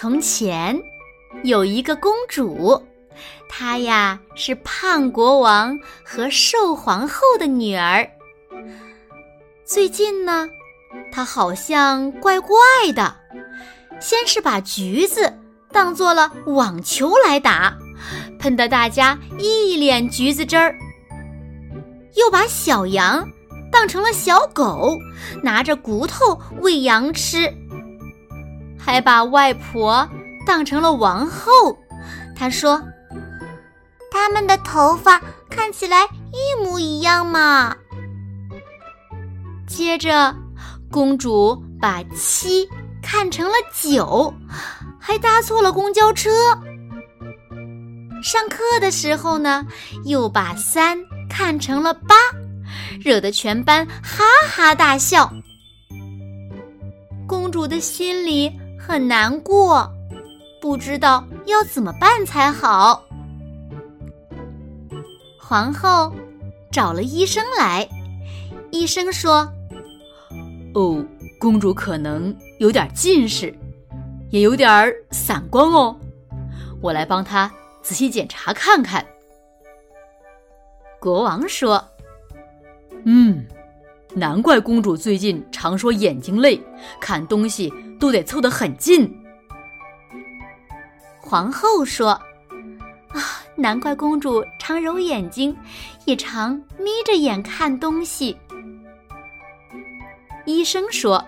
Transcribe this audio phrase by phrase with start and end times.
[0.00, 0.80] 从前
[1.42, 2.80] 有一个公主，
[3.48, 8.08] 她呀是胖国王和瘦皇后的女儿。
[9.64, 10.48] 最近呢，
[11.10, 12.56] 她好像怪怪
[12.94, 13.16] 的，
[14.00, 15.36] 先是把橘子
[15.72, 17.76] 当做了网球来打，
[18.38, 20.72] 喷得大家一脸橘子汁儿；
[22.14, 23.28] 又把小羊
[23.72, 24.96] 当成了小狗，
[25.42, 27.52] 拿着骨头喂羊吃。
[28.88, 30.08] 还把外婆
[30.46, 31.78] 当成了王后，
[32.34, 32.82] 他说
[34.10, 37.76] ：“他们的头发看起来一模一样嘛。”
[39.68, 40.34] 接着，
[40.90, 42.66] 公主把七
[43.02, 44.32] 看成了九，
[44.98, 46.30] 还搭错了公交车。
[48.22, 49.66] 上课的时候呢，
[50.06, 50.96] 又把三
[51.28, 52.14] 看成了八，
[53.04, 55.30] 惹得全班哈哈大笑。
[57.26, 58.50] 公主的心里。
[58.88, 59.86] 很难过，
[60.62, 63.04] 不知道要怎么办才好。
[65.38, 66.10] 皇后
[66.72, 67.86] 找了医生来，
[68.70, 69.46] 医生说
[70.72, 71.04] ：“哦，
[71.38, 73.54] 公主可能有点近视，
[74.30, 75.94] 也有点散光哦。
[76.80, 79.04] 我来帮她仔细检查看看。”
[80.98, 81.86] 国王说
[83.04, 83.46] ：“嗯，
[84.14, 86.60] 难怪公主最近常说眼睛累，
[87.00, 89.12] 看东西。”都得凑得很近。
[91.18, 92.10] 皇后说
[93.10, 95.56] ：“啊，难怪公主常揉眼睛，
[96.04, 98.36] 也常眯着眼看东西。”
[100.46, 101.24] 医生说：“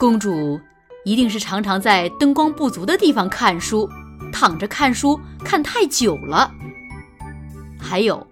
[0.00, 0.58] 公主
[1.04, 3.86] 一定是常常在灯光不足的地方看书，
[4.32, 6.50] 躺着看书看太久了。
[7.78, 8.26] 还有，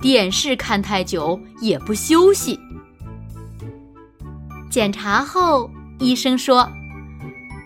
[0.00, 2.58] 电视看太久也不休息。”
[4.70, 5.70] 检查后。
[6.00, 6.64] 医生说：“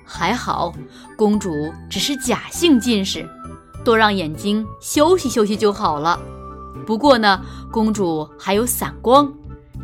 [0.07, 0.73] 还好，
[1.19, 3.29] 公主只是假性近视，
[3.85, 6.19] 多让眼睛休息休息就好了。
[6.87, 9.31] 不过呢，公主还有散光，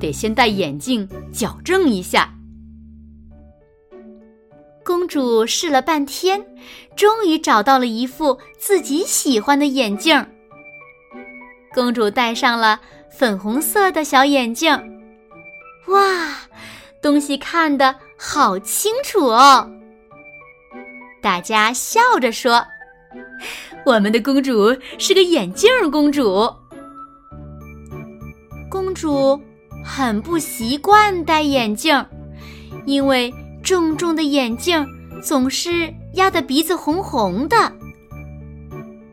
[0.01, 2.35] 得先戴眼镜矫正一下。”
[4.83, 6.43] 公主试了半天，
[6.97, 10.25] 终于找到了一副自己喜欢的眼镜。
[11.78, 14.72] 公主戴上了粉红色的小眼镜，
[15.87, 16.34] 哇，
[17.00, 17.94] 东西看的。
[18.21, 19.71] 好清楚哦！
[21.22, 22.67] 大家笑着说
[23.87, 26.53] ：“我们的公主是个眼镜公主。”
[28.69, 29.41] 公主
[29.84, 32.05] 很不习惯戴眼镜，
[32.87, 34.84] 因为重重的眼镜
[35.22, 37.72] 总是压得鼻子红红的。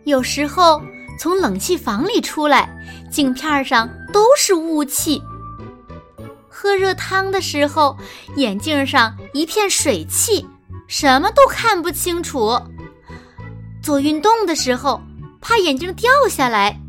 [0.05, 0.81] 有时候
[1.19, 2.69] 从冷气房里出来，
[3.11, 5.21] 镜片上都是雾气。
[6.49, 7.97] 喝热汤的时候，
[8.35, 10.45] 眼镜上一片水汽，
[10.87, 12.59] 什么都看不清楚。
[13.83, 14.99] 做运动的时候，
[15.41, 16.79] 怕眼镜掉下来。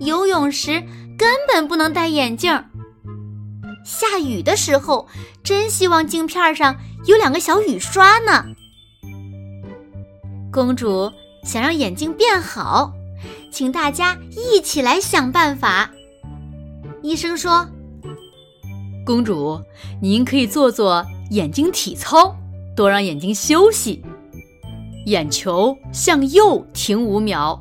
[0.00, 0.82] 游泳时
[1.18, 2.52] 根本不能戴眼镜。
[3.84, 5.08] 下雨的时候，
[5.42, 6.76] 真希望镜片上
[7.06, 8.44] 有两个小雨刷呢。
[10.52, 11.10] 公主
[11.44, 12.92] 想让眼睛变好，
[13.50, 15.90] 请大家一起来想办法。
[17.02, 17.68] 医生说。
[19.06, 19.60] 公主，
[20.00, 22.36] 您可以做做眼睛体操，
[22.76, 24.04] 多让眼睛休息。
[25.06, 27.58] 眼球向右停五秒，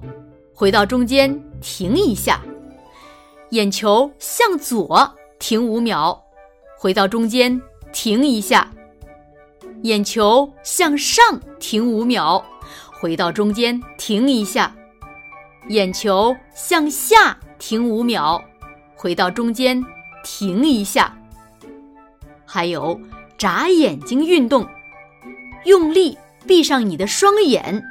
[0.53, 2.41] 回到中间停一下；
[3.51, 6.21] 眼球向左停五秒，
[6.77, 7.59] 回到中间
[7.93, 8.67] 停一下；
[9.83, 12.43] 眼球向上停五秒，
[12.91, 14.71] 回到中间停一下；
[15.67, 18.41] 眼球向下停五秒，
[18.95, 19.83] 回到中间
[20.23, 21.15] 停一下。
[22.45, 22.99] 还有
[23.37, 24.67] 眨眼睛运动，
[25.65, 26.17] 用力
[26.47, 27.83] 闭上你的双眼，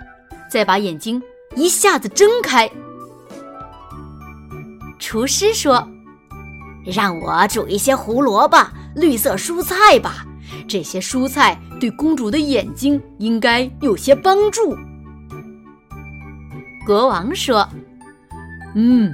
[0.51, 1.23] 再把眼睛
[1.55, 2.69] 一下子睁开。
[4.99, 5.89] 厨师说
[6.85, 8.59] ：“让我煮一些胡萝卜、
[8.97, 10.27] 绿色蔬菜吧，
[10.67, 14.77] 这些蔬菜对公主的眼睛应该有些帮助。”
[16.89, 17.69] 国王说
[18.75, 19.13] ：“嗯，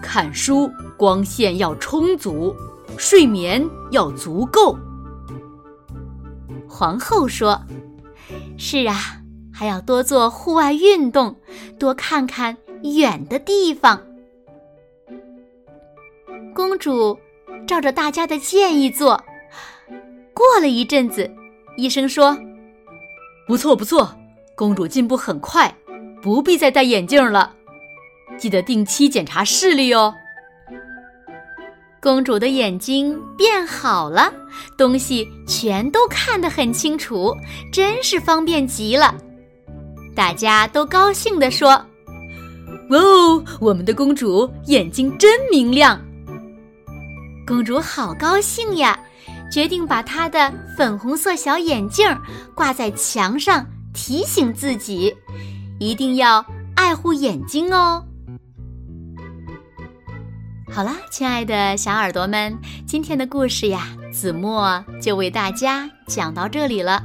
[0.00, 2.54] 看书光线要充足，
[2.96, 4.78] 睡眠要足够。”
[6.70, 7.60] 皇后说
[8.56, 8.94] ：“是啊，
[9.52, 11.34] 还要多做户外运动，
[11.80, 14.00] 多看看远的地方。”
[16.54, 17.18] 公主
[17.66, 19.20] 照着大家的建议做。
[20.32, 21.28] 过了一阵子，
[21.76, 22.38] 医生说
[23.48, 24.16] ：“不错不错，
[24.54, 25.74] 公主进步很快，
[26.26, 27.54] 不必再戴眼镜了。
[28.36, 30.12] 记得定期检查视力哦。”
[32.02, 34.32] 公主的眼睛变好了，
[34.76, 37.32] 东西全都看得很清楚，
[37.72, 39.14] 真是方便极了。
[40.16, 41.70] 大家都高兴地说
[42.90, 46.00] ：“哇哦，我们的公主眼睛真明亮！”
[47.46, 48.98] 公主好高兴呀，
[49.52, 52.04] 决定把她的粉红色小眼镜
[52.52, 53.64] 挂在墙上，
[53.94, 55.14] 提醒自己
[55.78, 56.44] 一定要
[56.74, 58.04] 爱护眼睛哦。
[60.68, 67.02] 好啦，亲爱的小耳朵们，今天的故事呀，子墨就为大家讲到这里了。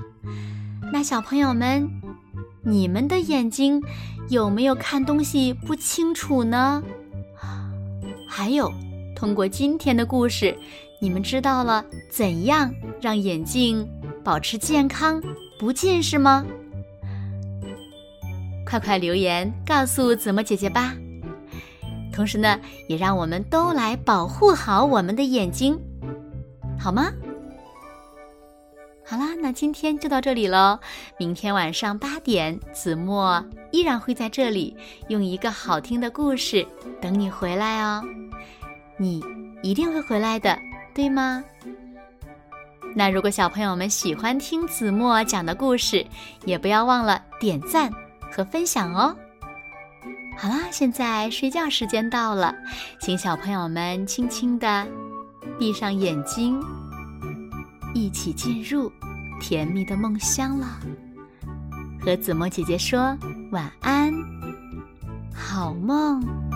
[0.92, 1.90] 那小朋友们，
[2.64, 3.82] 你们的眼睛
[4.30, 6.84] 有没有看东西不清楚呢？
[8.28, 8.72] 还有，
[9.16, 10.58] 通过今天的故事，
[11.02, 13.88] 你们知道了怎样让眼睛
[14.24, 15.22] 保持健康、
[15.60, 16.46] 不近视吗？
[18.72, 20.94] 快快留言告诉子墨姐姐吧。
[22.14, 22.58] 同时呢，
[22.88, 25.78] 也让我们都来保护好我们的眼睛，
[26.80, 27.12] 好吗？
[29.06, 30.80] 好啦，那今天就到这里喽。
[31.18, 34.74] 明天晚上八点，子墨依然会在这里，
[35.10, 36.66] 用一个好听的故事
[37.02, 38.02] 等你回来哦。
[38.96, 39.22] 你
[39.62, 40.58] 一定会回来的，
[40.96, 41.44] 对吗？
[42.96, 46.06] 那如果小朋友们喜欢听子墨讲的故事，
[46.46, 47.92] 也不要忘了点赞
[48.32, 49.16] 和分享哦。
[50.38, 52.56] 好啦，现在睡觉时间到了，
[53.00, 54.88] 请小朋友们轻轻的
[55.60, 56.60] 闭上眼睛，
[57.94, 58.92] 一起进入
[59.40, 60.80] 甜蜜的梦乡了。
[62.04, 63.16] 和子墨姐姐说
[63.52, 64.12] 晚安，
[65.32, 66.51] 好梦。